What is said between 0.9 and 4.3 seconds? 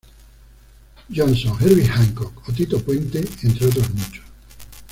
Johnson, Herbie Hancock o Tito Puente, entre otros muchos.